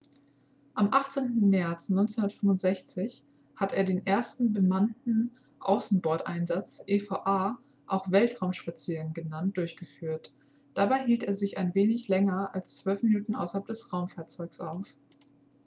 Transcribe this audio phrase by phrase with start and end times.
[0.73, 1.47] am 18.
[1.51, 3.23] märz 1965
[3.55, 10.33] hat er den ersten bemannten außenboardeinsatz eva auch weltraumspaziergang genannt durchgeführt.
[10.73, 14.87] dabei hielt er sich ein wenig länger als zwölf minuten außerhalb des raumfahrzeugs auf